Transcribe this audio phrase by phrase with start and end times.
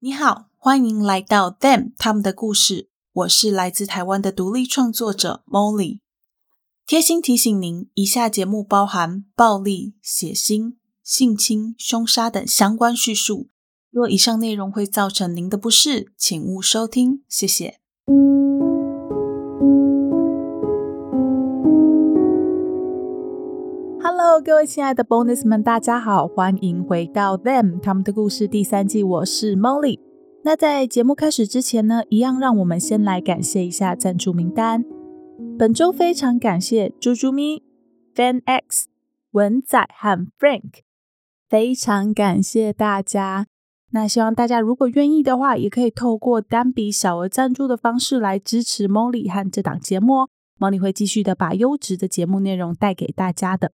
[0.00, 2.88] 你好，欢迎来到 Them 他们的故事。
[3.12, 5.98] 我是来自台湾的独立创作者 Molly。
[6.86, 13.48] 贴心提醒您，以下节目包含暴力、血腥、性侵、凶杀等相关叙述。
[13.90, 17.24] 若以上内容会造成您的不适，请勿收听。
[17.28, 17.80] 谢谢。
[24.44, 29.02] 各位亲爱的 Bonus 们，大家好，欢迎回到 Them 他们的故事第三季。
[29.02, 29.98] 我是 Molly。
[30.44, 34.84] 那在节目开始之前呢，一样让我们先来感谢一下赞助名单。
[35.58, 37.64] 本周非常感谢猪猪咪、
[38.14, 38.86] Fan X、
[39.32, 40.82] 文仔和 Frank，
[41.48, 43.46] 非常感谢大家。
[43.90, 50.28] 那希望大家如果愿意的话，也可以透过单笔小额赞助的方式来支持 Molly 和这档节目哦。
[50.60, 53.72] Molly 会继续的把优质的节目内容带给大家的。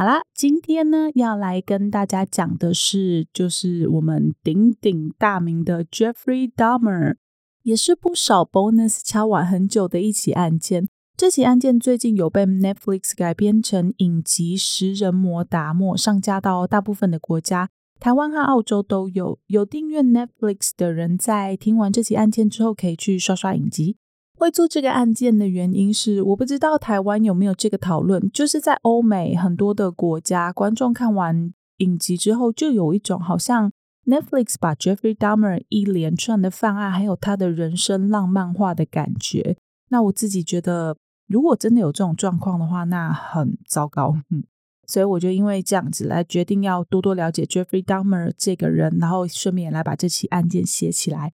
[0.00, 7.16] 好啦，今天呢要来跟大家讲的是，就是我们鼎鼎大名的 Jeffrey Dahmer，
[7.64, 10.88] 也是不少 bonus 敲碗很久的一起案件。
[11.18, 19.38] 这起案件最近有被 Netflix 改编成影集《食人魔达莫》，上架到大部分的国家，台湾和澳洲都有。
[19.48, 23.98] 有订阅 Netflix 的人，在听完这起案件之后，可以去刷刷影集。
[24.40, 28.30] 会做这个案件的原因是，我不知道台湾有没有这个讨论。
[28.32, 33.70] 就是在欧美很多的国家，观众看完影集之后，就有一种好像
[34.06, 39.56] Netflix 把 Jeffrey Dahmer 一连串的犯案，还有他的人生浪漫化的感觉。
[39.90, 40.96] 那我自己觉得，
[41.28, 44.16] 如果真的有这种状况的话，那很糟糕。
[44.30, 44.44] 嗯，
[44.86, 51.32] 所以我就因为这样子来决定要多多了解 Jeffrey Dahmer 这个人，然后顺便来把这起案件写起来。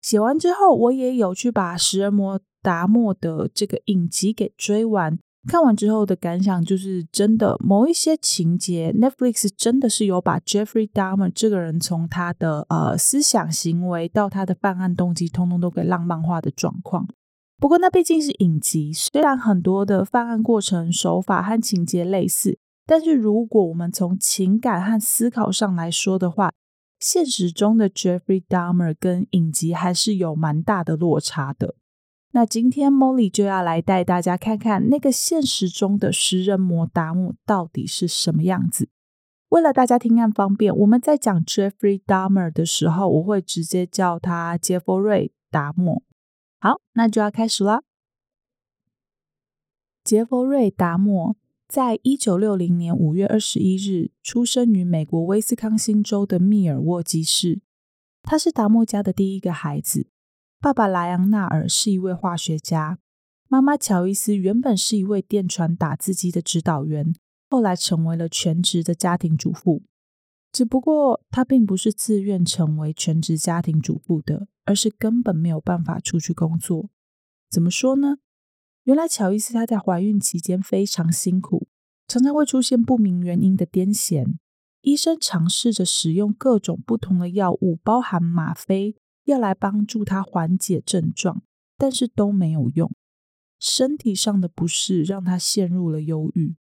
[0.00, 5.18] 写完之后，我也有去把食人魔达莫的这个影集给追完。
[5.46, 17.08] 看完之后的感想就是，真的某一些情节，Netflix 真的是有把 Jeffrey Dahmer 这个人从他的呃思想行为到他的犯案动机，通通都给浪漫化的状况。
[17.58, 26.52] 不过那毕竟是影集，虽然很多的犯案过程手法和情节类似，但是如果我们从情感和思考上来说的话，
[26.98, 31.76] 现实中的 Jeffrey Dahmer 跟影集还是有蛮大的落差的。
[32.32, 38.90] 那今天 Molly 就要来带大家看看那个现实中的食人魔达莫到底是什么样子。
[39.48, 46.02] 为了大家听案方便，我们在讲 Jeffrey Dahmer 的时候，我会直接叫他杰弗瑞·达莫。
[46.60, 47.82] 好，那就要开始啦。
[50.04, 51.36] 杰弗瑞·达莫。
[51.68, 57.60] 在一九六零年五月二十一日，出生于美国威斯康星州的密尔沃基市。
[58.22, 60.08] 他是达莫家的第一个孩子。
[60.60, 62.98] 爸爸莱昂纳尔是一位化学家，
[63.48, 67.14] 妈妈乔伊斯原本是一位电传打字机的指导员，
[67.50, 69.82] 后来成为了全职的家庭主妇。
[70.50, 76.88] 只不过，她并不是自愿成为全职家庭主妇的，而是根本没有办法出去工作。
[77.50, 78.16] 怎么说呢？
[78.88, 81.68] 原来乔伊斯她在怀孕期间非常辛苦，
[82.06, 84.38] 常常会出现不明原因的癫痫。
[84.80, 91.42] 医生尝试着使用各种不同的药物，包含吗啡，要来帮助她缓解症状，
[91.76, 92.90] 但是都没有用。
[93.60, 96.56] 身体上的不适让她陷入了忧郁。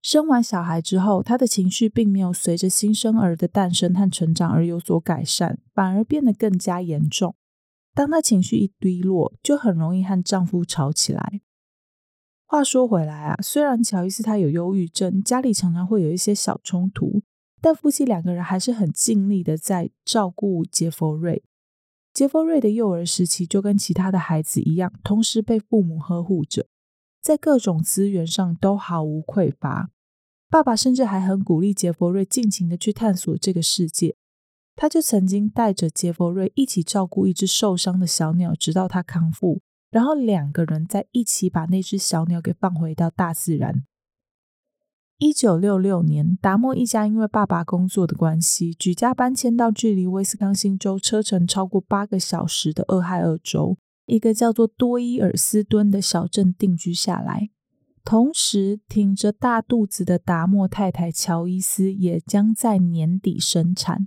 [0.00, 7.34] 生完小孩之后，她的情绪并没有随着新生儿的诞生和成长而有所改善，反而变得更加严重。
[7.94, 11.40] 当她情绪一低落，就很容易和丈夫吵起来。
[12.46, 17.22] 话说回来啊，虽然乔伊斯她有忧郁症，家里常常会有一些小冲突，
[17.60, 21.42] 但夫妻两个人还是很尽力的在照顾杰弗瑞。
[22.14, 26.66] 杰弗瑞的幼儿时期就跟其他的孩子一样，同时被父母呵护着，
[27.20, 29.90] 在各种资源上都毫无匮乏。
[30.48, 34.16] 爸爸甚至还很鼓励杰弗瑞尽情的去探索这个世界。
[34.80, 43.82] 他就曾经带着杰弗瑞一起照顾一只受伤的小鸟，直到它康复，然后两个人再一起把那只小鸟给放回到大自然。
[45.18, 53.76] 一九六六年，达莫一家因为爸爸工作的关系，举家搬迁到距离威斯康星州车程超过八个小时的俄亥俄州
[54.06, 57.50] 一个叫做多伊尔斯敦的小镇定居下来。
[58.04, 64.06] 同时，挺着大肚子的达莫太太乔伊斯也将在年底生产。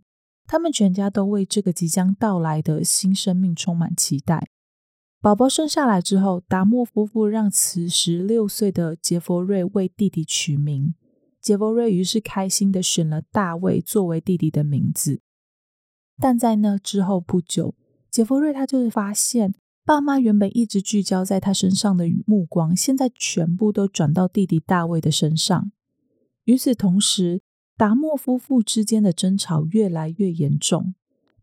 [0.52, 4.50] 他们全家都为这个即将到来的新生命充满期待。
[5.22, 10.94] 宝宝生下来之后，达莫夫妇让此时六岁的杰弗瑞为弟弟取名。
[11.40, 15.22] 杰弗瑞于是开心的选了大卫作为弟弟的名字。
[16.20, 17.74] 但在那之后不久，
[18.10, 19.56] 杰弗瑞他就是发现，
[19.86, 25.72] 爸妈原本一直聚焦在他身上的目光，现在全部都转到弟弟大卫的身上。
[26.44, 27.42] 与此同时，
[27.82, 30.94] 达莫夫妇之间的争吵越来越严重。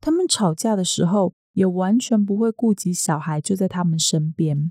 [0.01, 4.71] 他们吵架的时候也完全不会顾及小孩就在他们身边。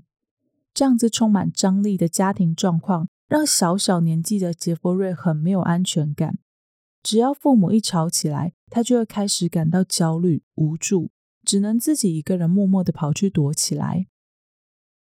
[0.72, 6.38] 这样子充满张力的家庭状况，让小小年纪的杰弗瑞很没有安全感。
[7.02, 11.10] 只要父母一吵起来，他就会开始感到焦虑、无助，
[11.44, 14.06] 只能自己一个人默默的跑去躲起来。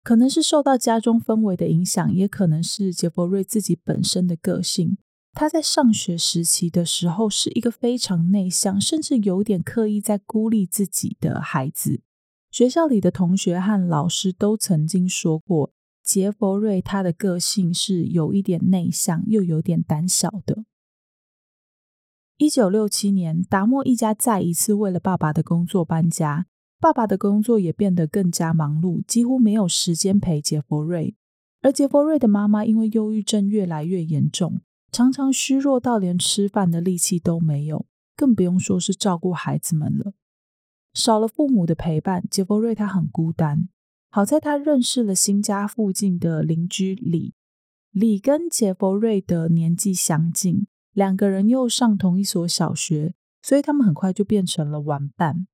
[0.04, 4.96] 可能是受到家中氛围的影响，也可能是杰弗瑞自己本身的个性。
[5.32, 12.02] 他在上学时期的时候是一个非常内向，甚至有点刻意在孤立自己的孩子。
[12.50, 15.72] 学校里的同学和老师都曾经说过，
[16.04, 20.64] 杰弗瑞他的个性是有一点内向，又有点胆小的。
[22.36, 26.46] 一九六七年，达莫一家再一次为了爸爸的工作搬家。
[26.78, 31.14] 爸爸的工作也变得更加忙碌，几乎没有时间陪杰弗瑞。
[31.60, 34.60] 而杰弗瑞的妈妈因为忧郁症越来越严重，
[34.92, 40.12] 常常虚弱到连吃饭的力气都没有，更不用说是照顾孩子们了。
[40.92, 43.70] 少了父母的陪伴，杰弗瑞他很孤单。
[44.10, 47.32] 好在他认识了新家附近的邻居李，
[47.90, 55.46] 李跟杰弗瑞的年纪相近，两个人又上同一所小学，所以他们很快就变成了玩伴。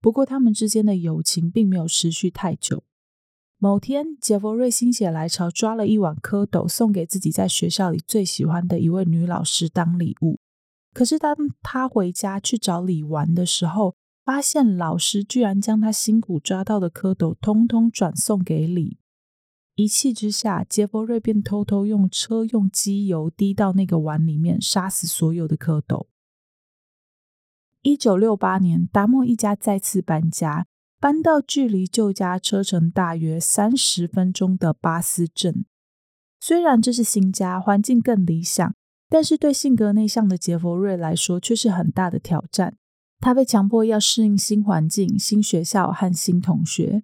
[0.00, 2.84] 不过，他们之间的友情并没有持续太久。
[3.60, 10.38] 某天，杰弗瑞心血来潮，抓了一碗蝌蚪送给自己在学校里最喜欢的一位女老师当礼物。
[10.94, 18.98] 可是，当他回家去找李玩的时候，发现老师居然将他辛苦抓到的蝌蚪通通转送给李。
[19.74, 26.06] 一气之下，杰弗瑞便偷偷用车用机油滴到那个碗里面，杀死所有的蝌蚪。
[27.82, 30.66] 一九六八年，达莫一家再次搬家，
[31.00, 35.64] 搬到距离旧家车程大约三十分钟的巴斯镇。
[36.40, 38.74] 虽然这是新家，环境更理想，
[39.08, 42.76] 但是对性格内向的杰弗瑞来说却是很大的挑战。
[43.20, 47.02] 他被强迫要适应新环境、新学校和新同学，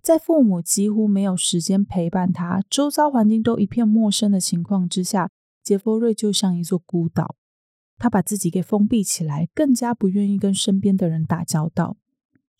[0.00, 5.28] 在父母几乎没有时间陪伴他，周遭环境都一片陌生的情况之下，
[5.62, 7.36] 杰弗瑞就像一座孤岛。
[7.98, 11.96] 他把自己给封闭起来，更加不愿意跟身边的人打交道。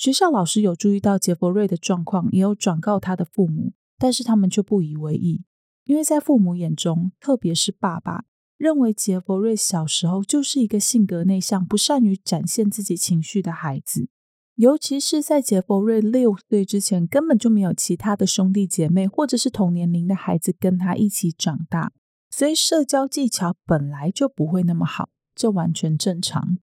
[0.01, 5.45] 学校老师有注意到杰弗瑞的状况，也有转告他的父母，但是他们却不以为意，
[5.85, 8.25] 因为在父母眼中，特别是爸爸，
[8.57, 14.09] 认为杰弗瑞小时候就是一个性格内向、不善于展现自己情绪的孩子。
[14.55, 21.93] 尤其是在杰弗瑞六岁之前，根本就没有其他的兄弟姐妹或者是同年龄的孩子跟他一起长大，
[22.31, 25.11] 所以社交技巧本来就不会那么好。
[25.35, 26.57] 这完全正常。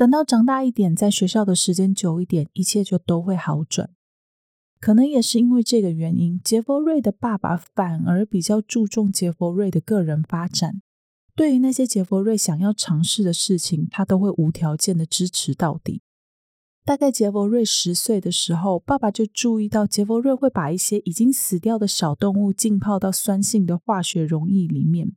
[0.00, 3.90] 等到长大一点，在学校的时间久一点，一切就都会好转。
[4.80, 10.80] 可能也是因为这个原因，杰弗瑞的爸爸反而比较注重杰弗瑞的个人发展。
[11.34, 16.00] 对于那些杰弗瑞想要尝试的事情，他都会无条件的支持到底。
[16.86, 25.14] 大概杰弗瑞十岁的时候，爸爸就注意到杰弗瑞会把一些已经死掉的小动物浸泡到酸性的化学溶液里面。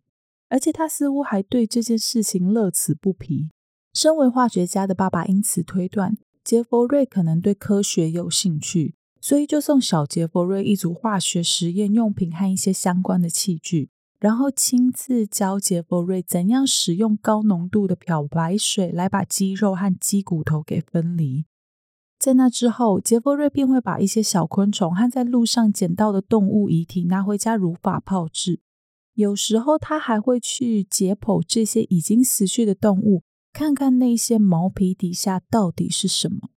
[0.49, 3.47] 而且他似乎还对这件事情乐此不疲。
[3.93, 21.45] 身为化学家的爸爸因此推断，杰弗瑞可能对科学有兴趣，所以就送小杰弗瑞一组化学实验用品和一些相关的器具，然后亲自教杰弗瑞怎样使用高浓度的漂白水来把肌肉和鸡骨头给分离。
[22.17, 28.61] 在那之后，杰弗瑞便会把一些小昆虫和在路上捡到的动物遗体拿回家如法炮制。
[29.13, 33.23] 有时候他还会去解剖这些已经死去的动物，
[33.53, 36.49] 看看那些毛皮底下到底是什么。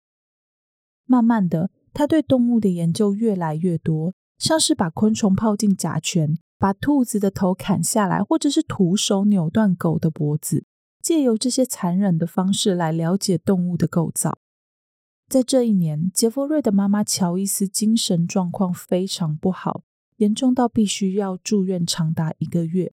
[1.05, 10.65] 慢慢的，他对动物的研究越来越多，像是把昆虫泡进甲醛，把兔子的头砍下来，或者是徒手扭断狗的脖子，
[11.03, 14.39] 借由这些残忍的方式来了解动物的构造。
[15.27, 19.83] 在这一年，杰弗瑞的妈妈乔伊斯精神状况非常不好。
[20.17, 22.93] 严重到必须要住院长达一个月。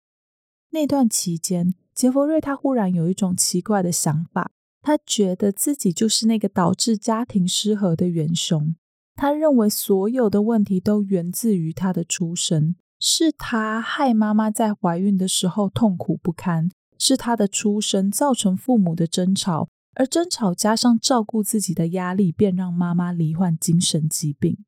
[0.69, 4.51] 那段期间，杰弗瑞他忽然有一种奇怪的想法，
[4.83, 8.75] 他觉得自己就是那个导致家庭失和的元凶。
[9.15, 24.63] 他认为所有的问题都源自于他的出生，是他害妈妈在怀孕的时候痛苦不堪，是他的出生造成父母的争吵，而争吵加上照顾自己的压力，便让妈妈罹患精神疾病。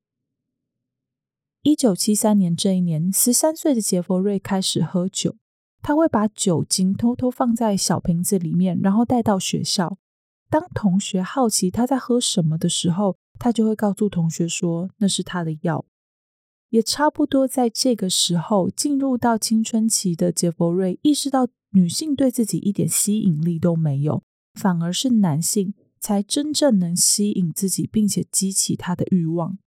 [1.61, 5.35] 一九七三年这一年，十三岁的杰弗瑞开始喝酒。
[5.81, 9.97] 他会把酒精偷偷放在小瓶子里面，然后带到学校。
[10.49, 15.85] 当同学好奇他在喝什么的时候，他就会告诉同学说那是他的药。
[16.69, 29.57] 也差不多在这个时候，进入到青春期的杰弗瑞意识到，女性对自己一点吸引力都没有，反而是男性才真正能吸引自己，并且激起他的欲望。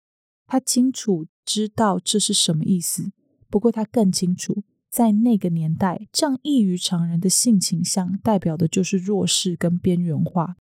[0.45, 3.11] 他清楚知道这是什么意思，
[3.49, 10.55] 不过他更清楚，在那个年代，这样异于常人的性倾向代表的就是弱势跟边缘化，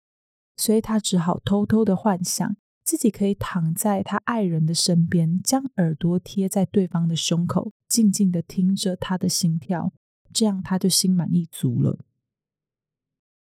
[0.55, 9.91] 所以他只好偷偷的幻想自己可以躺在他爱人的身边，将耳朵贴在对方的胸口，静静的听着他的心跳，
[10.31, 11.99] 这样他就心满意足了。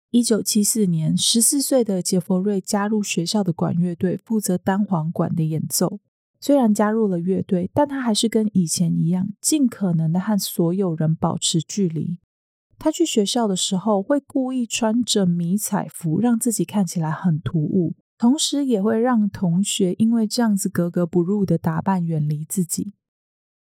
[0.10, 6.02] 一九七四年，十四岁的杰佛瑞加入学校的管乐队，负责单簧管的演奏。
[6.44, 12.20] 虽然加入了乐队，但他还是跟以前一样，尽可能的和所有人保持距离。
[12.78, 22.94] 他去学校的时候，会故意穿着迷彩服，让自己看起来很突兀，同时也会让同学因为这样子格格不入的打扮远离自己。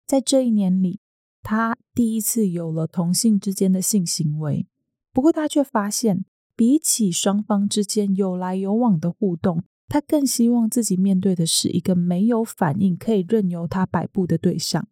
[0.06, 1.00] 在这一年里，
[1.42, 4.66] 他第一次有了同性之间的性行为，
[5.12, 6.24] 不过他却发现。
[6.54, 14.88] 比起双方之间有来有往的互动，他更希望自己面对的是一个没有反应、可以任由他摆布的对象。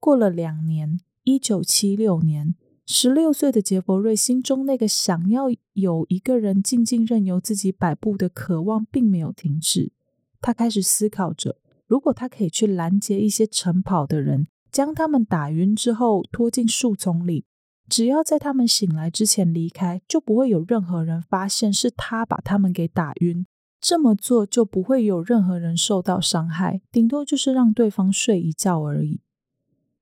[0.00, 2.54] 过了两年，一九七六年，
[2.86, 9.92] 十六岁的杰佛瑞心中那个想要有一个人静静任由自己摆布的渴望并没有停止。
[10.40, 17.44] 他开始思考着，如果他可以去拦截一些晨跑的人，将他们打晕之后拖进树丛里。
[17.92, 23.46] 只要在他们醒来之前离开，就不会有任何人发现是他把他们给打晕。
[23.82, 29.20] 这么做就不会有任何人受到伤害，顶多就是让对方睡一觉而已。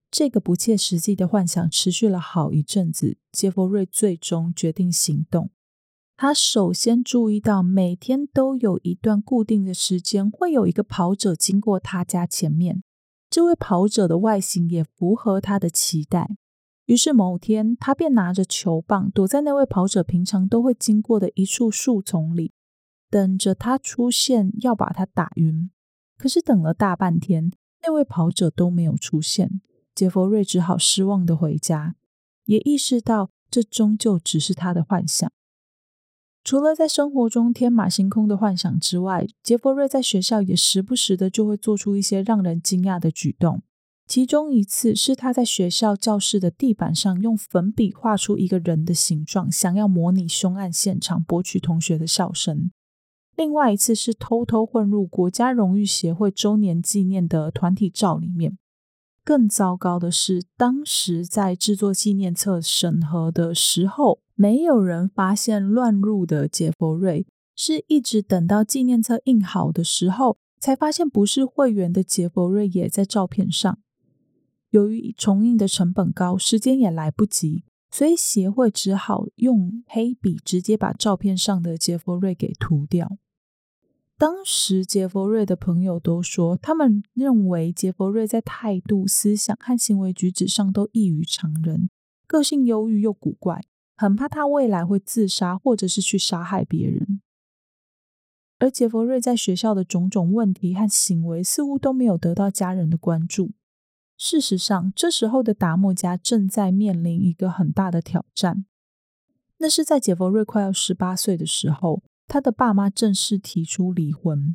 [0.09, 5.50] 这个不切实际的幻想持续了好一阵子，杰弗瑞最终决定行动。
[6.16, 12.85] 他首先注意到，每天都有一段固定的时间，会有一个跑者经过他家前面。
[13.28, 16.37] 这位跑者的外形也符合他的期待。
[16.90, 22.52] 于是某天，他便拿着球棒，躲在那位跑者平常都会经过的一处树丛里，
[23.09, 25.70] 等着他出现，要把他打晕。
[26.18, 27.52] 可是等了大半天，
[27.85, 29.61] 那位跑者都没有出现。
[29.94, 31.94] 杰佛瑞只好失望的回家，
[32.47, 35.30] 也意识到这终究只是他的幻想。
[36.42, 43.62] 除了在生活中天马行空的幻想之外，杰佛瑞在学校也时不时的就会做出一些让人惊讶的举动。
[44.11, 52.73] 其中一次是他在学校教室的地板上用粉笔画出一个人的形状，想要模拟凶案现场，博取同学的笑声。
[53.37, 58.59] 另外一次是偷偷混入国家荣誉协会周年纪念的团体照里面。
[59.25, 67.25] 更糟糕的是，当时在制作纪念册审核的时候，没有人发现乱入的杰佛瑞，
[67.55, 73.79] 是一直等到纪念册印好的时候，才发现不是会员的杰佛瑞也在照片上。
[74.70, 83.18] 由于重印的成本高，时间也来不及，所以协会只好用黑笔直接把照片上的杰佛瑞给涂掉。
[84.16, 91.88] 当时杰佛瑞的朋友都说，他们认为杰佛瑞在态度、思想和行为举止上都异于常人，
[92.26, 93.62] 个性忧郁又古怪，
[93.96, 97.22] 很怕他未来会自杀或者是去杀害别人。
[98.58, 103.52] 而杰佛瑞在学校的种种问题和行为，似乎都没有得到家人的关注。
[104.22, 108.66] 事实上，这时候的达莫家正在面临一个很大的挑战。
[109.56, 114.54] 那是在杰佛瑞快要十八岁的时候，他的爸妈正式提出离婚。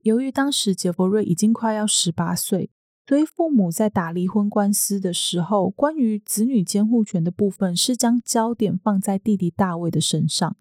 [0.00, 2.70] 由于当时杰佛瑞已经快要十八岁，
[3.06, 10.56] 所以父母在打离婚官司的时候，关于子女监护权的部分是将焦点放在弟弟大卫的身上。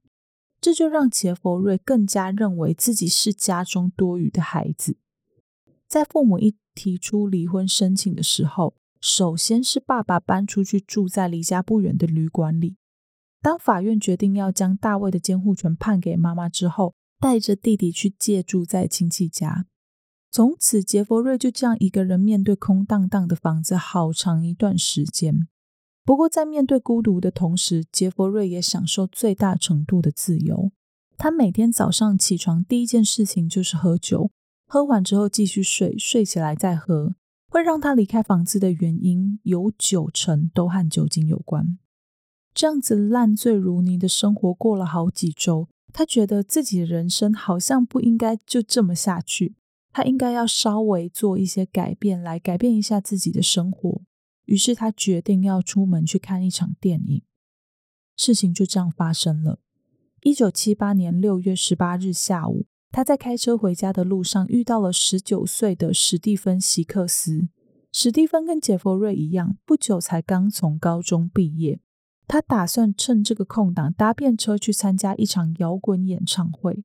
[0.60, 4.98] 这就让杰佛瑞更加认为自己是家中多余的孩子。
[5.92, 12.78] 在父母一提出离婚申请的时候，首先是爸爸搬出去住在离家不远的旅馆里。
[13.42, 19.66] 当法院决定要将大卫的监护权判给妈妈之后，带着弟弟去借住在亲戚家。
[20.32, 25.46] 从此，杰佛瑞就这样一个人面对空荡荡的房子好长一段时间。
[26.06, 30.72] 不过，在面对孤独的同时，杰佛瑞也享受最大程度的自由。
[31.18, 34.32] 他每天早上起床第一件事情就是喝酒。
[34.74, 37.14] 喝完之后继续睡，睡起来再喝，
[37.50, 41.78] 会让他离开房子的原因有九成都和酒精有关。
[42.54, 49.58] 这样子烂醉如泥的生活过了好几周，他觉得自己的人生好像不应该就这么下去，
[49.92, 54.02] 他应该要稍微做一些改变，来改变一下自己的生活。
[54.46, 57.22] 于是他决定要出门去看一场电影。
[58.16, 59.60] 事情就这样发生了。
[60.22, 62.68] 一九七八年六月十八日下午。
[62.92, 67.48] 他在开车回家的路上遇到了十九岁的史蒂芬·席克斯。
[67.94, 71.80] 史蒂芬跟杰佛瑞一样，不久才刚从高中毕业。
[72.28, 76.84] 他打算趁这个空档搭便车去参加一场摇滚演唱会。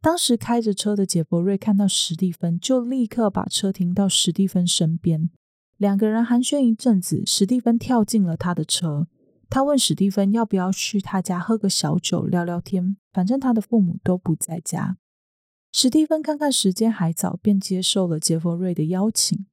[0.00, 5.30] 当时开着车的杰弗瑞看到史蒂芬，就立刻把车停到史蒂芬身边。
[5.76, 9.08] 两个人寒暄一阵子，史蒂芬跳进了他的车。
[9.50, 14.98] 他问史蒂芬要不要去他家喝个小酒聊聊天，反正他的父母都不在家。
[15.80, 19.46] 史蒂芬看看时间还早，便接受了杰弗瑞的邀请。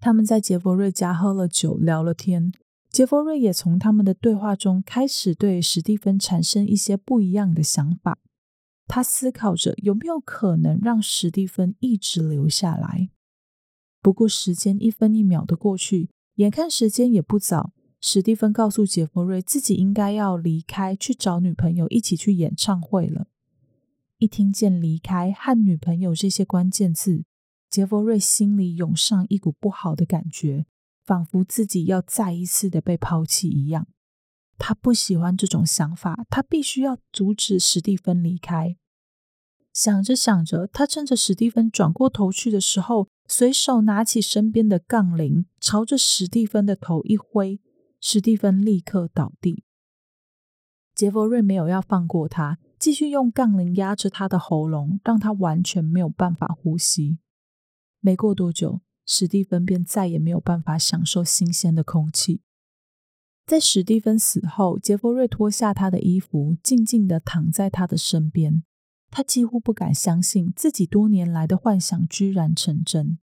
[0.00, 2.50] 他们在杰弗瑞家喝了酒，聊了天。
[2.88, 8.16] 杰弗瑞也从他们的对话中开始对史蒂芬产生一些不一样的想法。
[8.86, 13.10] 他思考着有没有可能让史蒂芬一直留下来。
[14.00, 23.26] 不过时间一分一秒的过去，眼看时间也不早，史蒂芬告诉杰弗瑞自己应该要离开，去找女朋友一起去演唱会了。
[24.18, 27.24] 一听见“离开”和“女朋友”这些关键字，
[27.68, 30.64] 杰弗瑞心里涌上一股不好的感觉，
[31.04, 33.86] 仿佛自己要再一次的被抛弃一样。
[34.56, 38.78] 他不喜欢这种想法，他必须要阻止史蒂芬离开。
[39.70, 47.60] 想着想着，他趁着史蒂芬转过头去的时候，随手拿起身边的杠铃，朝着史蒂芬的头一挥，
[48.00, 49.62] 史蒂芬立刻倒地。
[50.94, 57.18] 杰弗瑞没有要放过他，继续用杠铃压着他的喉咙，让他完全没有办法呼吸。
[58.00, 62.42] 没过多久，史蒂芬便再也没有办法享受新鲜的空气。
[63.46, 68.64] 在史蒂芬死后，杰弗瑞脱下他的衣服，静静的躺在他的身边。
[69.08, 73.18] 他几乎不敢相信自己多年来的幻想居然成真。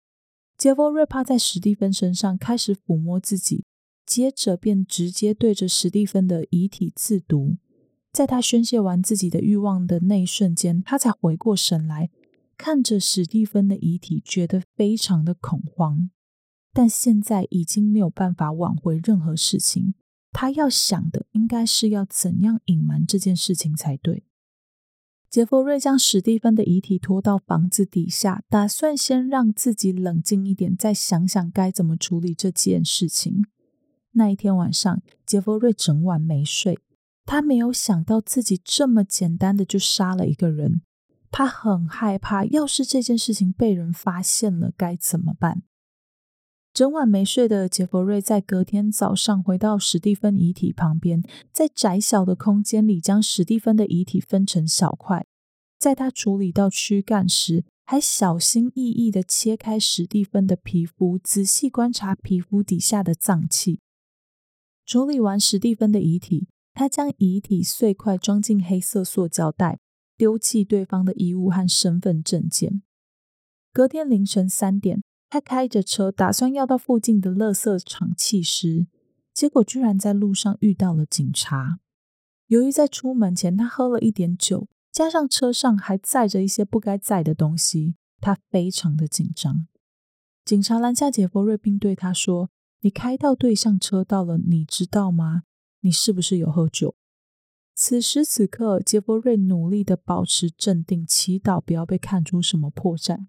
[0.56, 3.64] 杰弗瑞趴在史蒂芬身上，开始抚摸自己，
[4.04, 7.58] 接着便直接对着史蒂芬的遗体自毒。
[8.12, 12.10] 在他宣泄完自己的欲望的那一瞬间，他才回过神来，
[12.56, 16.10] 看着史蒂芬的遗体，觉得非常的恐慌。
[16.72, 19.94] 但现在已经没有办法挽回任何事情。
[20.30, 24.24] 他要想的应该是要怎样隐瞒这件事情才对。
[25.30, 33.46] 杰弗瑞将史蒂芬的遗体拖到房子底下，打算先让自己冷静一点，再想想该怎么处理这件事情。
[34.12, 36.78] 那一天晚上，杰弗瑞整晚没睡。
[37.30, 40.80] 他没有想到自己这么简单的就杀了一个人。
[41.30, 45.62] 他很害怕，要是这件事情被人发现了，该怎么办？
[46.72, 55.26] 整晚没睡的杰弗瑞在隔天早上回到史蒂芬遗体旁边，在窄小的空间里将史蒂芬的遗体分成小块。
[55.78, 63.80] 在他处理到躯干时，还小心翼翼的切开史蒂芬的皮肤，仔细观察皮肤底下的脏器。
[64.86, 69.80] 处理完史蒂芬的遗体，他将遗体碎块装进黑色塑胶袋，
[70.16, 72.82] 丢弃对方的衣物和身份证件。
[73.72, 75.02] 隔天凌晨三点。
[75.28, 78.86] 他开着车，打算要到附近的垃圾场弃尸，
[79.34, 81.80] 结果居然在路上遇到了警察。
[82.46, 89.66] 由于在出门前他喝了一点酒，加上车上还载着一些不该载的东西，他非常的紧张。
[90.44, 95.42] 警察拦下杰弗瑞，并对他说：“你开到对向车道了，你知道吗？
[95.80, 96.94] 你是不是有喝酒？”
[97.74, 103.26] 此时此刻，杰弗瑞努力的保持镇定，祈祷不要被看出什么破绽。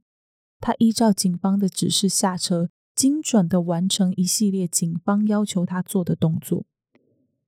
[0.60, 6.66] 他依照警方的指示下车，精准的完成一系列警方要求他做的动作。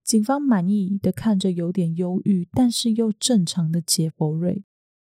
[0.04, 4.64] 警方满意的看着有点忧郁，但是又正常的杰弗瑞。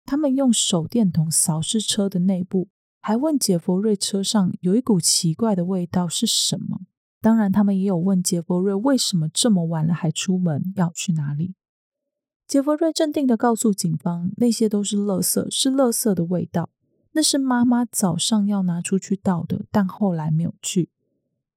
[0.06, 6.82] 他们用手电筒扫视车的内部，还问杰弗瑞车上有一股奇怪的味道是什么。
[7.22, 11.56] 当然，他们也有问杰弗瑞为什么这么晚了还出门，要去哪里。
[12.48, 16.70] 杰弗瑞镇定的告诉警方，那些都是垃圾，是垃圾的味道。
[17.12, 20.90] 那是妈妈早上要拿出去倒的，但后来没有去。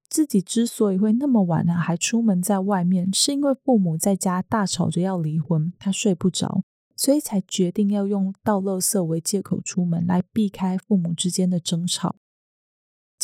[0.09, 6.63] 自己之所以会那么晚了还出门在外面，是因为父母在家大吵着要离婚，他睡不着，
[6.95, 12.15] 所以才决定要用倒垃圾为借口出门，来避开父母之间的争吵。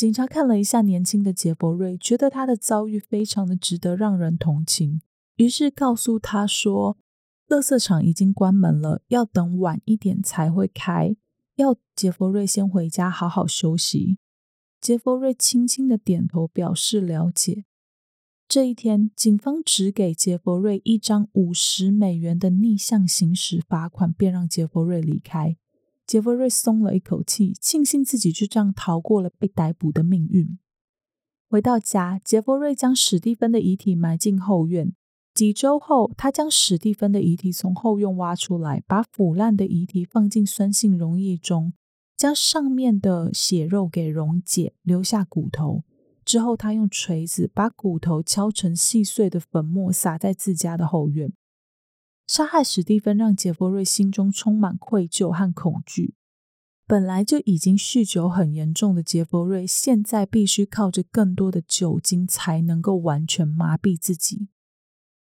[0.00, 5.02] 警察看了一下年轻的杰伯瑞，觉得他的遭遇非常的值得让人同情，
[5.36, 6.96] 于是告诉他说
[7.46, 11.14] ：“垃圾场已经关门了，要等晚一点才会开。”
[11.56, 14.16] 要杰弗瑞先回家好好休息。
[14.80, 17.66] 杰弗瑞轻轻的点头，表示了解。
[18.48, 25.58] 这一天，警方只给杰弗瑞一张五十美元的逆向行驶罚款，便让杰弗瑞离开。
[26.10, 30.58] 杰弗瑞松了一口气，庆幸自己就这样逃过了被逮捕的命运。
[31.48, 34.92] 回到家，杰弗瑞将史蒂芬的遗体埋进后院。
[35.32, 41.74] 几周后，他将史蒂芬的遗体从后院挖出来，把腐烂的遗体放进酸性溶液中，
[42.16, 45.84] 将上面的血肉给溶解，留下骨头。
[46.24, 51.32] 之后，他用锤子把骨头敲成细碎的粉末，撒在自家的后院。
[52.30, 56.14] 杀害史蒂芬让杰弗瑞心中充满愧疚和恐惧。
[56.86, 64.46] 本来就已经酗酒很严重的杰弗瑞，现在必须靠着更多的酒精才能够完全麻痹自己。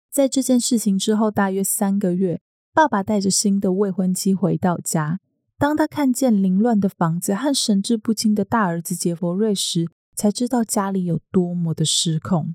[0.09, 2.40] 在这件事情之后大约三个月，
[2.72, 5.18] 爸爸带着新的未婚妻回到家。
[5.59, 12.54] 当他看见凌乱的房子和神志不清的大儿子杰弗瑞时，才知道家里有多么的失控。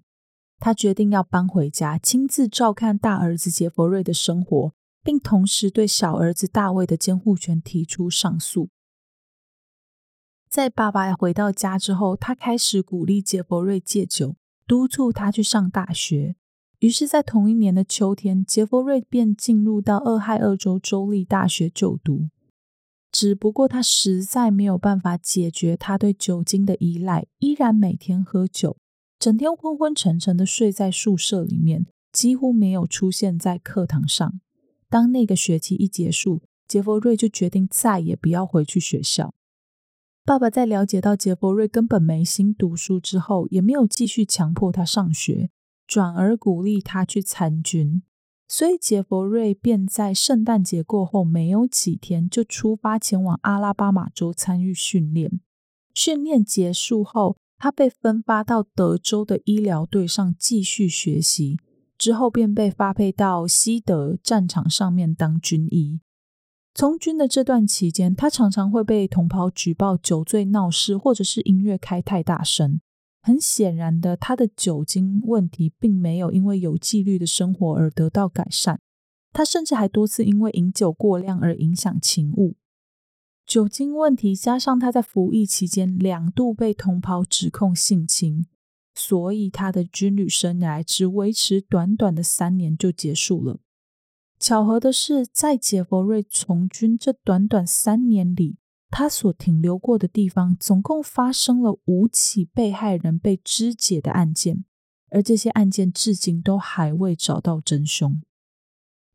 [0.59, 8.69] 他决定要搬回家，亲自照看大儿子杰弗瑞的生活，并同时对小儿子大卫的监护权提出上诉。
[10.49, 16.35] 在爸爸回到家之后，他开始鼓励杰弗瑞戒酒，督促他去上大学。
[16.79, 22.29] 于是，在同一年的秋天，杰弗瑞便进入到俄亥俄州州立大学就读。
[23.11, 28.77] 只不过他实在没有办法解决他对酒精的依赖，依然每天喝酒，
[29.19, 34.39] 整天昏昏沉沉的睡在宿舍里面，几乎没有出现在课堂上。
[34.87, 39.33] 当那个学期一结束，杰弗瑞就决定再也不要回去学校。
[40.23, 45.49] 爸爸在了解到杰弗瑞根本没心读书之后，也没有继续强迫他上学，
[45.85, 48.01] 转而鼓励他去参军。
[48.47, 55.41] 所以杰弗瑞便在圣诞节过后没有几天就出发前往阿拉巴马州参与训练。
[55.93, 61.57] 训练结束后，他被分发到德州的医疗队上继续学习，
[61.97, 65.99] 之后便被发配到西德战场上面当军医。
[66.73, 72.79] 从军的这段期间，他常常会被同袍举报酒醉闹事，或者是音乐开太大声。
[73.21, 78.79] 很显然的，他的酒精问题并没有因为有纪律的生活而得到改善。
[79.33, 82.55] 他甚至还多次因为饮酒过量而影响勤务。
[83.49, 88.45] 酒精问题加上他在服役期间两度被同袍指控性侵，
[88.93, 93.59] 所以他的军旅生涯只维持短短的三年就结束了。
[94.37, 98.57] 巧合的是，在杰弗瑞从军这短短三年里。
[98.91, 104.63] 他所停留过的地方，总共发生了五起被害人被肢解的案件，
[105.09, 108.21] 而这些案件至今都还未找到真凶。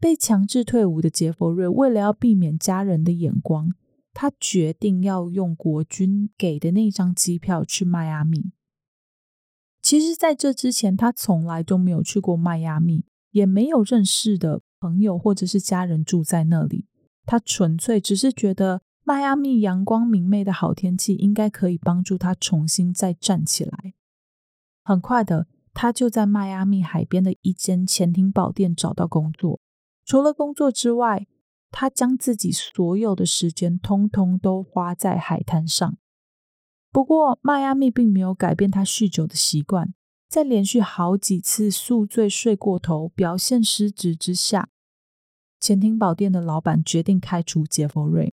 [0.00, 3.72] 被强制退伍的杰弗瑞，为了要避免家人的眼光，
[4.14, 8.52] 他决定要用国军给的那张机票去迈阿密。
[9.82, 16.86] 其实，在这之前，他从来都没有去过迈阿密，也没有认识的朋友或者是家人住在那里。
[17.26, 18.80] 他纯粹只是觉得。
[19.06, 23.92] 迈阿密阳光明媚的好天气，应该可以帮助他重新再站起来。
[24.82, 29.60] 很快的，他就在迈阿密海边的一间潜艇宝店找到工作。
[30.06, 31.26] 除了工作之外，
[31.76, 35.98] 他将自己所有的时间通通都花在海滩上。
[36.92, 39.92] 不过，迈阿密并没有改变他酗酒的习惯。
[40.28, 44.68] 在连续好几次宿醉、睡过头、表现失职之下，
[45.58, 48.32] 潜艇宝店的老板决定开除杰弗瑞。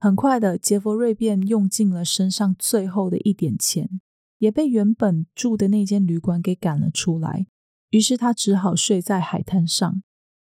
[0.00, 4.00] 很快的，杰弗瑞便用尽了身上最后的一点钱，
[4.38, 7.46] 也被原本住的那间旅馆给赶了出来。
[7.90, 10.02] 于是他只好睡在海滩上。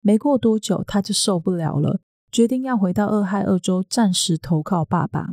[0.07, 5.31] 没过多久，他就受不了了，决定要回到俄亥俄州暂时投靠爸爸。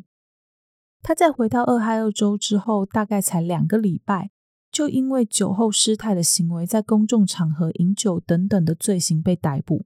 [1.02, 4.32] 他在回到俄亥俄州之后，大概才两个礼拜，
[4.72, 9.86] 就因为酒后失态的行为，在公众场合饮酒等等的罪行被逮捕。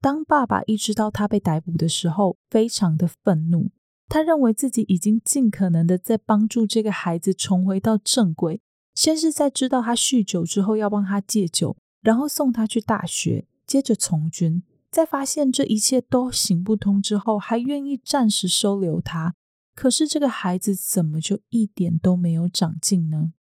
[0.00, 3.70] 当爸爸意识到他被逮捕的时候，非常的愤怒。
[4.08, 8.60] 他认为自己已经尽可能的在帮助这个孩子重回到正轨。
[8.92, 14.62] 先是在知道他酗酒之后要帮他戒酒，然后送他去大学，接着从军。
[14.90, 19.34] 在发现这一切都行不通之后，还愿意暂时收留他。
[19.74, 23.32] 可是这个孩子怎么就一点都没有长进呢？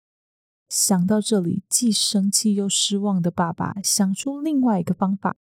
[0.68, 5.36] 想到这里，既生气又失望的爸爸想出另外一个方法。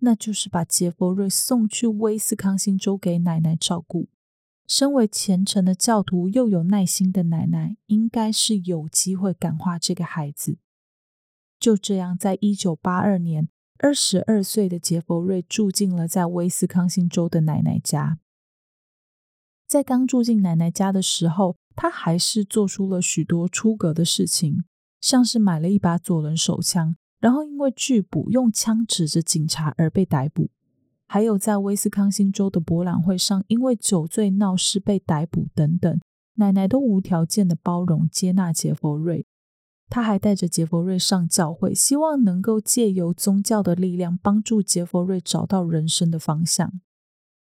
[0.00, 4.08] 那就是把杰弗瑞送去威斯康星州给奶奶照顾。
[4.68, 10.58] 身为虔诚的教徒又有耐心的奶奶，应该是有机会感化这个孩子。
[11.58, 18.18] 就这样，在一九八二年，二十二岁的杰弗瑞住进了在威斯康星州的奶奶家。
[19.66, 24.64] 在刚住进奶奶家的时候，他还是做出了许多出格的事情，
[25.00, 26.96] 像是买了一把左轮手枪。
[27.18, 30.50] 然后因为拒捕用枪指着警察而被逮捕，
[31.06, 36.00] 还有在威斯康星州的博览会上因为酒醉闹事被逮捕等等，
[36.34, 39.26] 奶奶都无条件的包容接纳杰弗瑞。
[39.88, 46.80] 他还带着杰弗瑞上教会，希望能够借由宗教的力量帮助杰弗瑞找到人生的方向。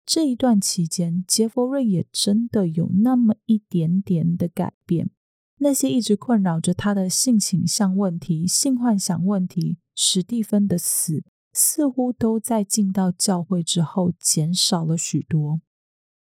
[0.05, 5.11] 这一段期间，杰弗瑞也真的有那么一点点的改变。
[5.57, 15.59] 那些一直困扰着他的性倾向问题、性幻想问题，史蒂芬的死似乎都在进到教会之后减少了许多。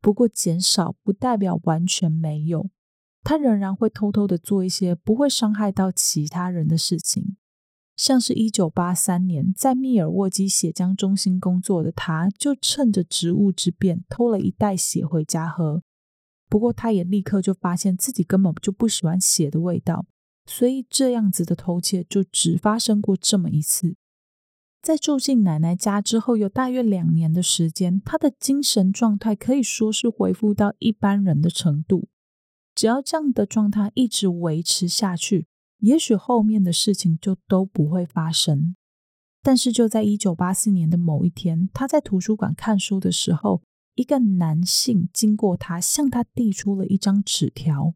[0.01, 2.69] 不过，减少不代表完全没有，
[3.23, 7.35] 他仍然会偷偷的做一些不会伤害到其他人的事情。
[7.95, 15.83] 像是一九八三年在密尔沃基血浆中心工作的他，就趁着职务之便偷了一袋血回家喝。
[16.47, 20.05] 不过，他也立刻就发现自己根本就不喜欢血的味道，
[20.45, 23.95] 所以这样子的偷窃就只发生过这么一次。
[24.81, 32.07] 在住进奶奶家之后，有大约两年的时间，他的精神状态可以说是恢复到一般人的程度。
[32.79, 35.47] 只要这样的状态一直维持下去。
[35.79, 38.77] 也许后面的事情就都不会发生，
[39.43, 43.63] 但是就在一九八四年的某一天，他在图书馆看书的时候，
[43.95, 47.95] 一个男性经过他，向他递出了一张纸条。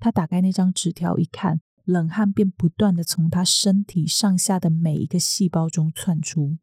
[0.00, 6.58] 他打开那张纸条一看，冷汗便不断的从他身体上下的每一个细胞中窜出。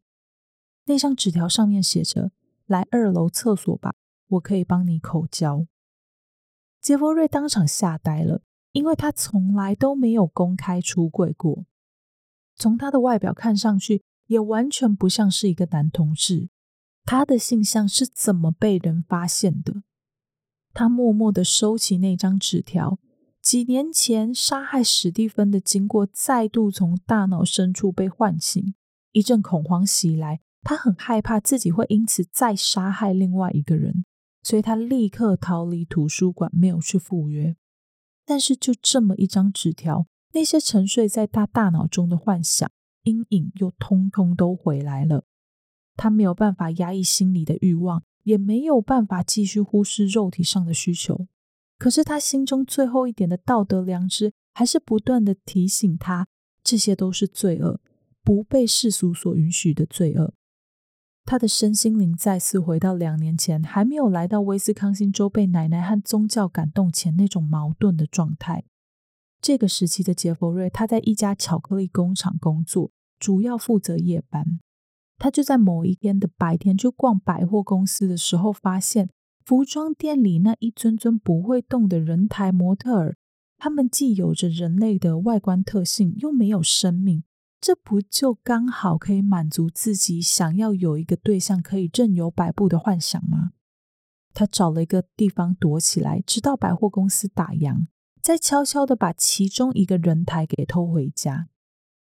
[0.84, 2.30] 那张纸条上面写着
[2.68, 3.94] ：“来二楼厕所吧，
[4.28, 5.66] 我可以帮你口交。”
[6.84, 8.42] 杰弗瑞当场吓呆了。
[8.72, 11.64] 因为他从来都没有公开出柜过，
[12.56, 16.48] 从他的外表看上去也完全不像是一个男同志。
[17.04, 19.84] 他的性向是怎么被人发现的？
[20.72, 22.98] 他默默的收起那张纸条。
[23.40, 28.74] 几年前杀害史蒂芬的经过再度从大脑深处被唤醒，
[29.12, 34.04] 一阵恐慌袭来，他很害怕自己会因此再杀害另外一个人，
[34.44, 37.56] 所以他立刻逃离图书馆，没有去赴约。
[38.24, 42.70] 但是，就这么一张纸条，那些沉睡在他大脑中的幻想、
[43.02, 45.24] 阴影又通通都回来了。
[45.96, 51.26] 他没有办法压抑心里的欲望，也没有办法继续忽视肉体上的需求。
[51.78, 56.26] 可是，他心中最后一点的道德良知，还是不断的提醒他，
[56.62, 57.80] 这些都是罪恶，
[58.22, 60.34] 不被世俗所允许的罪恶。
[61.24, 68.64] 他的身心灵再次回到两年前还没有来到威斯康星州被奶奶和宗教感动前那种矛盾的状态。
[69.40, 74.60] 这个时期的杰弗瑞，他在一家巧克力工厂工作，主要负责夜班。
[75.18, 79.08] 他就在某一天的白天去逛百货公司的时候，发现
[79.44, 83.16] 服装店里那一尊尊不会动的人台模特儿，
[83.56, 87.24] 他们既有着人类的外观特性，又没有生命。
[87.64, 93.52] 这不就刚好可以满足自己想要有一个对象可以任由摆布的幻想吗？
[94.34, 97.86] 他找了一个地方躲起来，直到百货公司打烊，
[98.20, 101.48] 再悄悄的把其中一个人台给偷回家。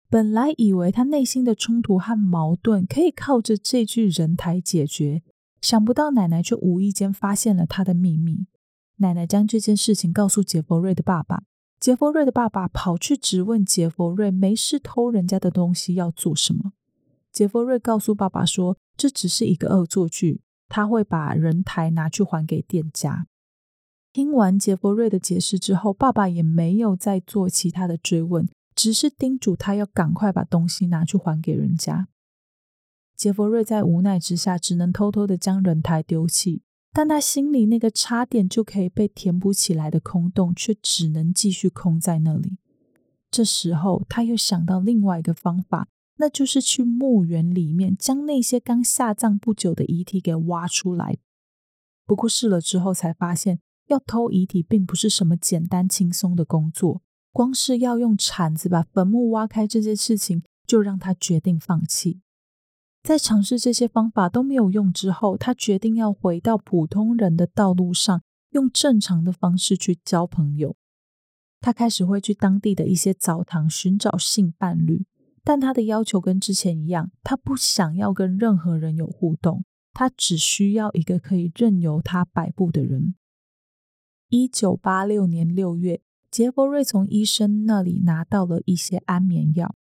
[0.09, 5.23] 本来以为他内心的冲突和矛盾可以靠着这具人台解决，
[5.61, 8.47] 想不到奶奶却无意间发现了他的秘密。
[8.97, 11.43] 奶奶将这件事情告诉杰弗瑞的爸爸。
[11.85, 16.73] 杰弗瑞的爸爸跑去质问杰弗瑞：“没事偷人家的东西要做什么？”
[17.31, 23.27] 杰弗瑞告诉爸爸说：“这只是一个恶作剧，他会把人台拿去还给店家。”
[24.11, 32.07] 听完杰弗瑞的解释之后，爸爸也没有再做其他的追问，只是叮嘱他要赶快把东西拿去还给人家。
[33.15, 36.63] 杰弗瑞在无奈之下，只能偷偷的将人台丢弃。
[36.95, 42.57] 但他心里那个差点就可以被填补起来的空洞，却只能继续空在那里。
[43.29, 51.17] 这时候，他又想到另外一个方法，那就是去墓园里面将那些刚下葬不久的遗体给挖出来。
[52.05, 57.01] 不过试了之后，才发现要偷遗体并不是什么简单轻松的工作，
[57.33, 62.21] 光是要用铲子把坟墓挖开这件事情，就让他决定放弃。
[63.05, 70.75] 在尝试这些方法都没有用之后，他决定要回到普通人的道路上，用正常的方式去交朋友。
[71.61, 75.05] 他开始会去当地的一些澡堂寻找性伴侣，
[75.43, 79.63] 但他的要求跟之前一样，他不想要跟任何人有互动，
[79.93, 83.13] 他只需要一个可以任由他摆布的人。
[84.29, 89.75] 一九八六年六月，杰弗瑞从医生那里拿到了一些安眠药。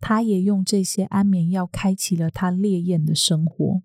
[0.00, 3.82] 他也用这些安眠药开启了他烈焰的生活。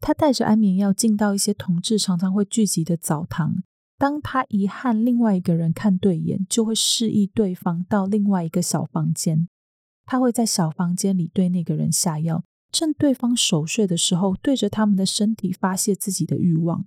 [0.00, 3.62] 他带着安眠药进到一些同志常常会聚集的澡堂，
[3.98, 9.48] 当他一和另外一个人看对眼，就会示意对方到另外一个小房间。
[10.06, 16.86] 他会在小房间里对那个人下药，趁对方熟睡的时候，对着他们的身体发泄自己的欲望。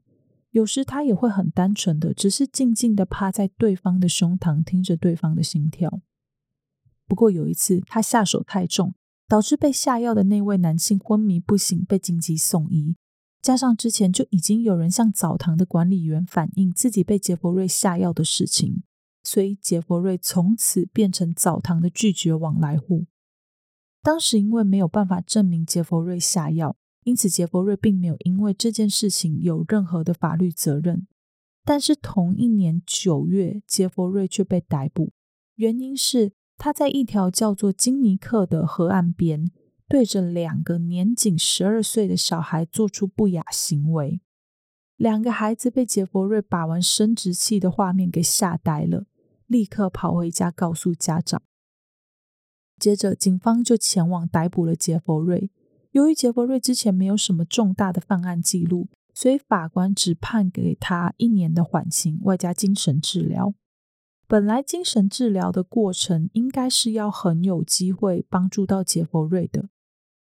[0.49, 6.01] 有时他也会很单纯的，只是静静的趴在对方的胸膛，听着对方的心跳。
[7.13, 8.95] 不过有一次，他下手太重，
[9.27, 12.95] 导致被下药的那位男性昏迷不醒，被紧急送医。
[13.39, 18.81] 加上之前就已经有人向澡堂的管理员反映自己被杰弗瑞下药的事情，
[19.21, 23.05] 所以杰佛瑞从此变成澡堂的拒绝往来户。
[24.01, 31.05] 当时因为没有办法证明杰佛瑞下药，因此杰佛瑞并没有因为这件事情有任何的法律责任。
[31.63, 35.11] 但是同一年九月，杰佛瑞却被逮捕，
[35.57, 39.51] 原因是他在一条叫做金尼克的河岸边，
[39.89, 44.21] 对着两个年仅十二岁的小孩做出不雅行为。
[44.95, 49.07] 两个孩子被杰佛瑞把玩生殖器的画面给吓呆了，
[49.45, 51.41] 立刻跑回家告诉家长。
[52.79, 55.51] 接着，警方就前往逮捕了杰佛瑞。
[55.91, 58.87] 由于杰佛瑞之前没有什么重大的犯案记录。
[59.13, 63.53] 所以法官只判给他一年的缓刑，外加精神治疗。
[64.27, 69.69] 本来精神治疗的过程应该是要很有机会帮助到杰佛瑞的，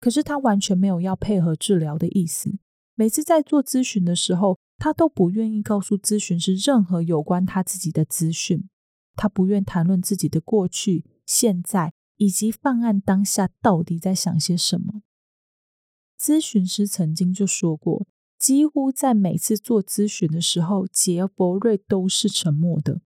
[0.00, 2.58] 可是他完全没有要配合治疗的意思。
[2.94, 8.68] 每次在做咨询的时候，他都不愿意告诉咨询师任何有关他自己的资讯。
[9.16, 15.02] 他不愿谈论自己的过去、现在以及犯案当下到底在想些什么。
[16.18, 18.06] 咨询师曾经就说过。
[18.38, 23.02] 几乎在每次做咨询的时候，杰佛瑞都是沉默的。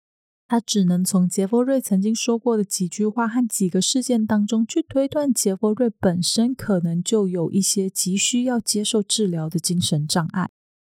[0.52, 10.50] 他只能从杰佛瑞曾经说过的几句话和几个事件当中去推断，杰佛瑞本身可能就有一些急需要接受治疗的精神障碍。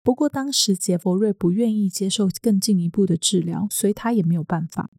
[0.03, 4.91] 不过当时杰佛瑞不愿意接受更进一步的治疗，所以他也没有办法。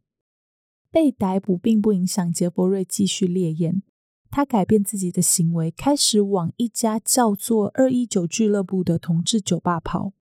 [0.91, 3.81] 被逮捕并不影响杰佛瑞继续烈焰。
[4.29, 10.13] 他改变自己的行为，开始往一家叫做“二一九俱乐部”的同志酒吧跑，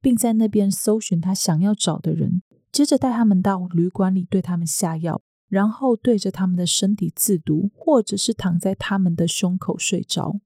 [0.00, 2.42] 并在那边搜寻他想要找的人，
[2.74, 10.40] 接着带他们到旅馆里对他们下药，然后对着他们的身体自毒，或者是躺在他们的胸口睡着。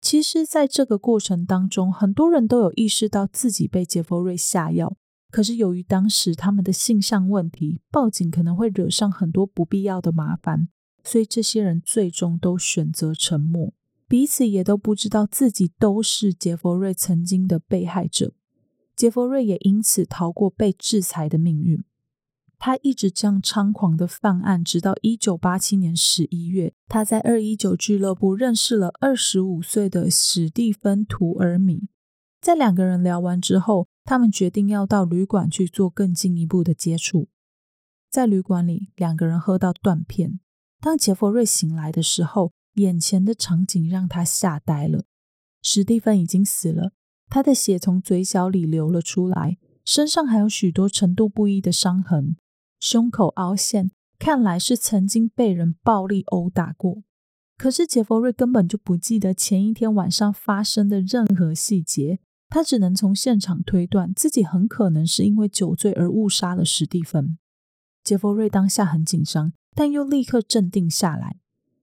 [0.00, 4.96] 其实，在这个过程当中，很多人都有意识到自己被杰弗瑞下药，
[5.30, 10.68] 可是由于当时他们的性向问题，报警可能会惹上很多不必要的麻烦。
[11.04, 13.74] 所以这些人最终都选择沉默，
[14.08, 18.32] 彼此也都不知道自己都是杰佛瑞曾经的被害者。
[18.98, 21.84] 杰佛瑞也因此逃过被制裁的命运。
[22.58, 31.86] 他一直这样猖狂的犯案，直到一九八七年十一月，他在二一九俱乐部认识了二十五岁的史蒂芬·图尔米。
[32.40, 37.28] 在两个人聊完之后，他们决定要到旅馆去做更进一步的接触。
[38.10, 40.40] 在旅馆里，两个人喝到断片。
[40.80, 45.04] 当杰佛瑞醒来的时候，眼前的场景让他吓呆了。
[45.62, 46.90] 史蒂芬已经死了，
[47.28, 52.36] 他的血从嘴角里流了出来，身上还有许多程度不一的伤痕，
[52.80, 57.02] 胸口凹陷，看来是曾经被人暴力殴打过。
[57.56, 67.36] 可是杰佛瑞根本就不记得前一天晚上发生的任何细节，他只能从现场推断自己很可能是因为酒醉而误杀了史蒂芬。
[68.04, 69.52] 杰佛瑞当下很紧张。
[69.74, 71.36] 但又立刻镇定下来，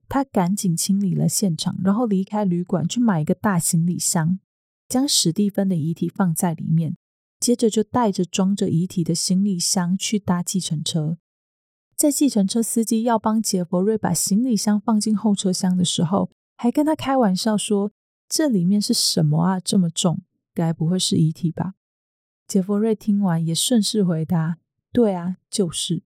[0.09, 4.39] 他赶紧清理了现场，然后离开旅馆去买一个大行李箱，
[4.87, 6.97] 将史蒂芬的遗体放在里面，
[7.39, 11.17] 接着就带着装着遗体的行李箱去搭计程车。
[11.95, 17.91] 在计程车司机要帮杰佛瑞把行李箱放进后车厢的时候，还跟他开玩笑说
[18.27, 19.59] ：“这里面是什么啊？
[19.59, 21.75] 这么重，该不会是遗体吧？”
[22.47, 24.57] 杰佛瑞听完也顺势回答
[24.91, 26.03] ：“对啊，就是。”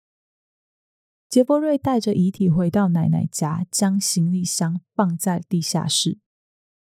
[1.29, 6.19] 杰弗瑞带着遗体回到奶奶家，将行李箱放在地下室。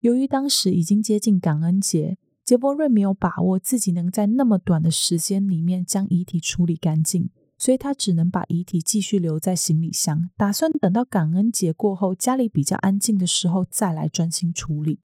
[0.01, 15.01] 由于当时已经接近感恩节，杰弗瑞没有把握自己能在那么短的时间里面将遗体处理干净，所以他只能把遗体继续留在行李箱，打算等到感恩节过后，家里比较安静的时候再来专心处理。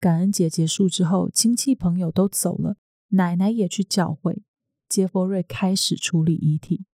[0.00, 2.76] 感恩节结束之后，亲戚朋友都走了，
[3.10, 4.42] 奶奶也去教会，
[4.88, 6.86] 杰弗瑞开始处理遗体。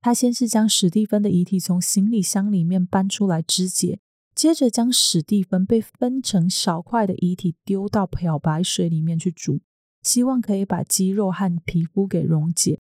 [0.00, 4.00] 他先是将史蒂芬的遗体从行李箱里面搬出来肢解，
[4.36, 9.60] 接着将史蒂芬被分成小块的遗体丢到漂白水里面去煮，
[10.02, 12.78] 希望可以把肌肉和皮肤给溶解。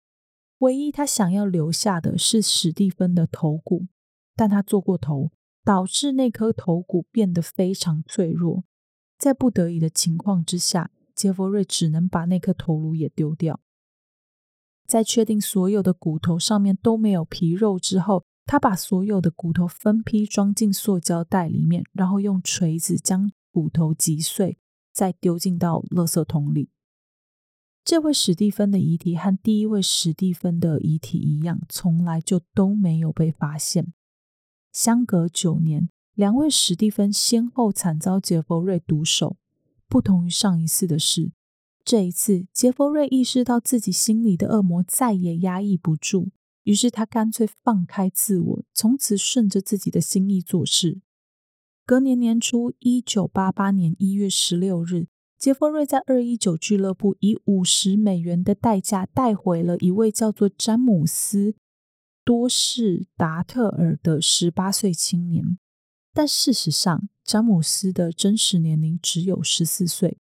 [0.60, 3.88] 唯一他想要留下的是史蒂芬的头骨，
[4.36, 5.32] 但他做过头，
[5.64, 8.64] 导致那颗头骨变得非常脆弱。
[9.18, 13.60] 在不得已的情况之下，杰弗瑞只能把那颗头颅也丢掉。
[14.86, 24.58] 在确定所有的骨头上面都没有皮肉之后，他把所有的骨头分批装进塑胶袋里面，然后用锤子将骨头击碎，
[24.91, 26.72] 再丢进到垃圾桶里。
[27.86, 33.93] 这位史蒂芬的遗体和第一位史蒂芬的遗体一样，从来就都没有被发现。
[34.72, 39.38] 相隔九年，两位史蒂芬先后惨遭杰弗瑞毒手。
[39.88, 41.34] 不同于上一次的事。
[41.86, 46.32] 这一次，杰弗瑞意识到自己心里的恶魔再也压抑不住，
[46.70, 51.01] 于是他干脆放开自我，从此顺着自己的心意做事。
[51.84, 61.51] 隔年年初，一九八八年一月十六日，杰弗瑞在二一九俱乐部以五十美元的代价带回了一位叫做詹姆斯·
[62.24, 65.57] 多士达特尔的十八岁青年。
[66.13, 70.20] 但事实上，詹姆斯的真实年龄只有十四岁。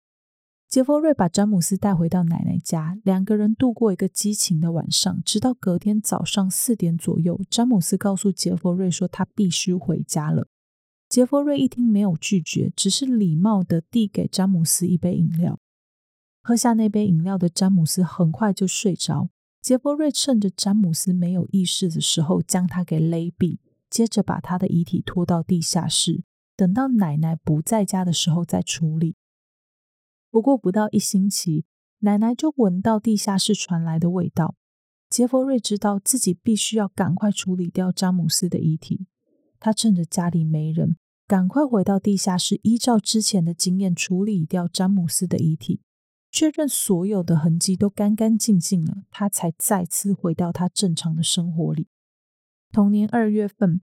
[0.68, 10.46] 杰弗瑞把詹姆斯带回到奶奶家，两个人度过一个激情的晚上，直到隔天早上四点左右，詹姆斯告诉杰弗瑞说他必须回家了。
[11.08, 15.58] 杰弗瑞一听，没有拒绝，只是礼貌的递给詹姆斯一杯饮料。
[16.42, 19.30] 喝下那杯饮料的詹姆斯很快就睡着。
[19.62, 23.56] 杰弗瑞趁着詹姆斯没有意识的时候，将他给勒毙，
[23.88, 29.16] 接着把他的遗体拖到地下室，等到奶奶不在家的时候再处理。
[30.30, 31.64] 不过不到一星期，
[32.00, 34.56] 奶奶就闻到地下室传来的味道。
[35.08, 39.06] 杰弗瑞知道自己必须要赶快处理掉詹姆斯的遗体。
[39.58, 45.80] 他趁着家里没人，赶快回到地下室，依照之前的经验处理掉詹姆斯的遗体，
[46.30, 51.88] 确认所有的痕迹都干干净净了，他才再次回到他正常的生活里。
[52.70, 53.80] 同年二月份，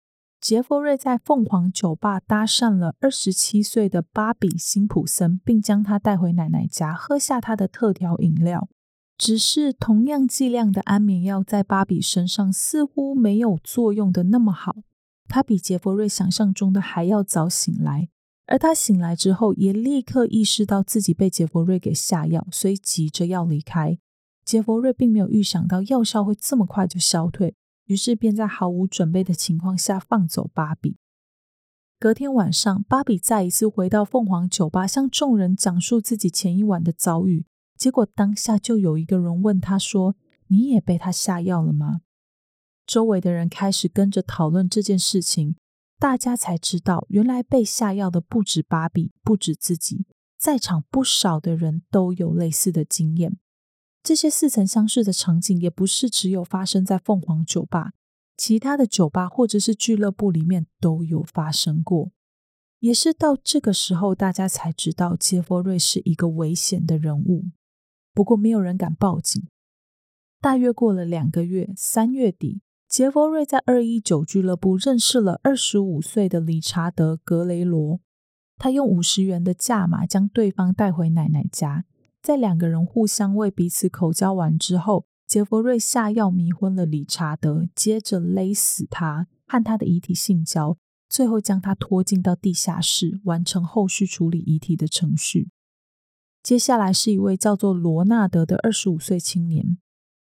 [0.42, 8.70] 杰弗瑞在凤凰酒吧搭讪了二十七岁的芭比·辛普森，并将她带回奶奶家，喝下她的特调饮料。
[9.18, 14.78] 只是同样剂量的安眠药在芭比身上似乎没有作用的那么好。
[15.28, 18.08] 她比杰弗瑞想象中的还要早醒来，
[18.48, 24.00] 而她醒来之后也立刻意识到自己被杰弗瑞给下药，所以急着要离开。
[24.46, 27.56] 杰弗瑞并没有预想到药效会这么快就消退，
[27.90, 30.98] 于是便在毫无准备的情况下放走芭比。
[32.00, 37.46] 隔天晚上，芭比再一次回到凤凰酒吧，向众人讲述自己前一晚的遭遇。
[37.76, 40.16] 结果当下就有一个人问他说
[40.48, 42.02] ：“你也被他下药了吗？”
[42.86, 45.56] 周围的人开始跟着讨论这件事情，
[45.98, 50.06] 大家才知道，原来被下药的不止芭比，不止自己，
[50.38, 53.38] 在场不少的人都有类似的经验。
[54.10, 57.92] 这些似曾相识的场景，也不是只有发生在凤凰酒吧，
[58.36, 62.10] 其他的酒吧或者是俱乐部里面都有发生过。
[62.80, 67.50] 也是到这个时候，大家才知道杰弗瑞是一个危险的人物。
[68.16, 69.48] 不过，没有人敢报警。
[70.42, 72.64] 大约过了两个月，三月底。
[72.88, 78.00] 杰弗瑞在二一九俱乐部认识了二十五岁的理查德·格雷罗，
[78.58, 81.86] 他用五十元的价码将对方带回奶奶家。
[82.22, 95.50] 在两个人互相为彼此口交完之后，杰弗瑞下药迷昏了理查德，接着勒死他，和他的遗体性交，最后将他拖进到地下室，完成后续处理遗体的程序。
[96.42, 99.78] 接下来是一位叫做罗纳德的二十五岁青年。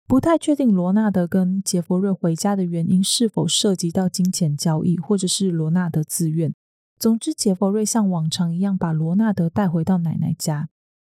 [0.05, 6.53] 不太确定罗纳德跟杰弗瑞回家的原因是否涉及到金钱交易，或者是罗纳德自愿。
[6.99, 10.69] 总之，杰弗瑞像往常一样把罗纳德带回到奶奶家。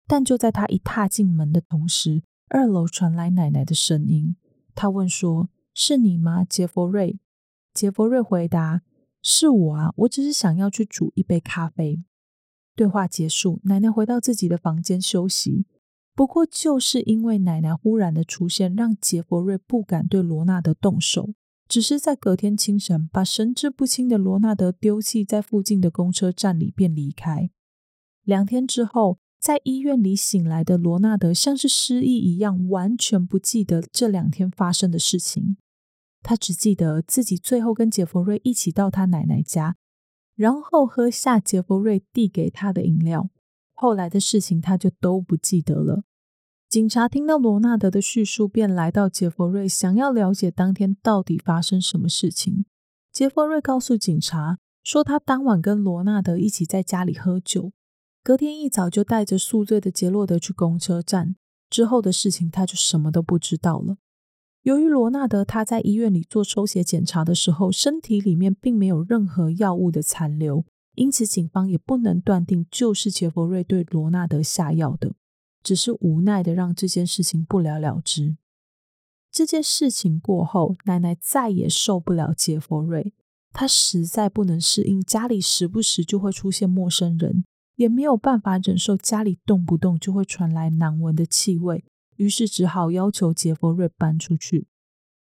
[0.09, 4.34] 但就在他一踏进门的同时，二楼传来奶奶的声音。
[4.74, 7.20] 他问说：“是你吗，杰弗瑞？”
[7.74, 8.82] 杰弗瑞回答
[9.22, 12.02] ：“是我啊，我只是想要去煮一杯咖啡。”
[12.74, 15.66] 对话结束，奶奶回到自己的房间休息。
[16.14, 21.34] 不过，就是因为奶奶忽然的出现，让杰弗瑞不敢对罗纳德动手，
[21.68, 27.50] 只是在隔天清晨把神志不清的罗纳德丢弃在附近的公车站里便离开。
[28.24, 35.57] 两天之后，在医院里醒来的罗纳德像是失忆一样，完全不记得这两天发生的事情。
[36.22, 39.76] 他只记得自己最后跟杰弗瑞一起到他奶奶家，
[40.34, 43.30] 然后喝下杰弗瑞递给他的饮料。
[43.72, 46.03] 后来的事情他就都不记得了。
[46.68, 52.66] 警察听到罗纳德的叙述，便来到杰弗瑞，想要了解当天到底发生什么事情。
[53.12, 57.72] 杰弗瑞告诉警察说，他当晚跟罗纳德一起在家里喝酒，
[58.28, 61.34] 隔天一早就带着宿醉的杰洛德去公车站。
[61.70, 63.96] 之后的事情他就什么都不知道了。
[64.64, 70.66] 由于罗纳德他在医院里做抽血检查的时候，身体里面并没有任何药物的残留，
[70.96, 75.14] 因此警方也不能断定就是杰弗瑞对罗纳德下药的。
[75.62, 78.36] 只是无奈的让这件事情不了了之。
[79.32, 83.14] 这件事情过后，奶奶再也受不了杰弗瑞，
[83.54, 87.46] 她实在不能适应家里时不时就会出现陌生人，
[87.78, 91.84] 也没有办法忍受家里动不动就会传来难闻的气味，
[92.16, 94.66] 于是只好要求杰弗瑞搬出去。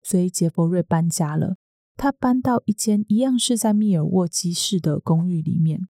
[0.04, 1.56] 所以杰弗瑞搬家了，
[1.96, 5.88] 他搬到一间一样是在密尔沃基市的公寓里面，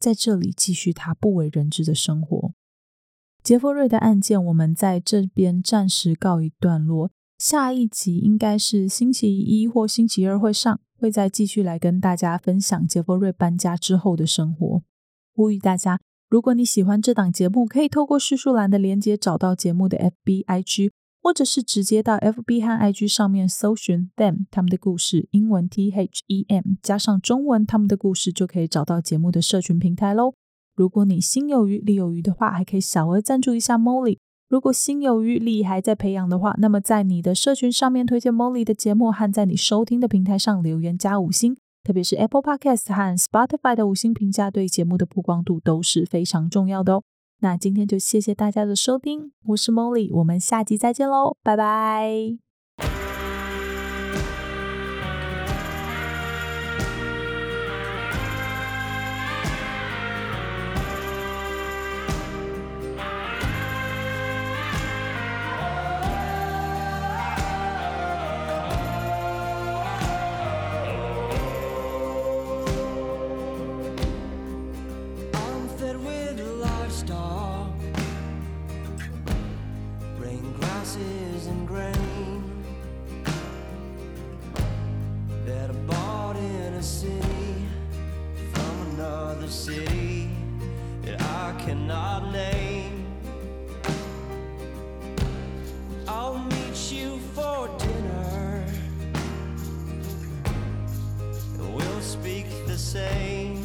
[0.00, 2.54] 在这里继续他不为人知的生活。
[3.44, 7.12] 杰弗瑞的案件，我们在这边暂时告一段落。
[7.38, 14.82] 下一集应该是星期一或星期二会上，会再继续来跟大家分享杰弗瑞搬家之后的生活。
[15.34, 20.90] 呼吁大家，如果你喜欢这档节目，可以透过叙述栏的连接找到节目的 FB IG，
[21.22, 30.34] 或者是直接到 FB 和 IG 上面搜寻 them 他们的故事，英文 T H E M 加上中文他们的故事，就可以找到节目的社群平台喽。
[30.74, 34.18] 如果你心有余力有余的话，还可以小额赞助一下 Molly。
[34.48, 47.02] 如果心有余力还在培养的话，那么在你的社群上面推荐 Molly 的节目，和在你收听的平台上留言加五星，特别是 Apple Podcast 和 Spotify 的五星评价，对节目的曝光度都是非常重要的哦。
[47.40, 52.49] 那今天就谢谢大家的收听，我是 Molly，我们下集再见喽，拜拜。
[89.50, 90.30] city
[91.02, 93.04] that I cannot name.
[96.06, 98.64] I'll meet you for dinner,
[101.58, 103.64] we'll speak the same.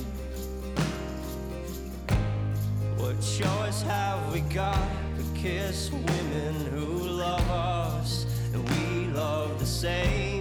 [2.97, 9.65] What choice have we got but kiss women who love us and we love the
[9.65, 10.34] same?